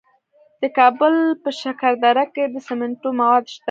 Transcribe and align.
د 0.61 0.63
کابل 0.77 1.15
په 1.43 1.49
شکردره 1.61 2.25
کې 2.33 2.43
د 2.53 2.55
سمنټو 2.67 3.09
مواد 3.19 3.45
شته. 3.53 3.59